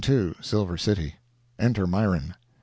[0.41, 1.13] —Silver City.
[1.59, 2.33] Enter Myron.